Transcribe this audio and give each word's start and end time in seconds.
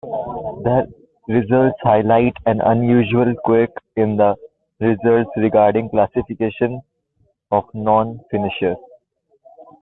The 0.63 0.91
results 1.27 1.77
highlight 1.83 2.33
an 2.47 2.59
unusual 2.59 3.35
quirk 3.45 3.69
in 3.95 4.17
the 4.17 4.35
rules 4.79 5.27
regarding 5.37 5.89
classification 5.91 6.81
of 7.51 7.65
non-finishers. 7.75 8.77